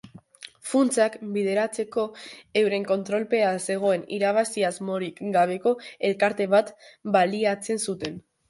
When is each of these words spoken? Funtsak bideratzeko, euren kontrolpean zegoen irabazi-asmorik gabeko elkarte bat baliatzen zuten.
Funtsak 0.69 1.17
bideratzeko, 1.35 2.05
euren 2.63 2.87
kontrolpean 2.93 3.61
zegoen 3.67 4.07
irabazi-asmorik 4.19 5.23
gabeko 5.39 5.77
elkarte 6.11 6.53
bat 6.59 6.77
baliatzen 7.19 7.85
zuten. 7.91 8.23